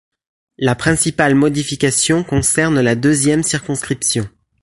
[0.57, 4.27] La principale modification concerne la deuxième circonscription.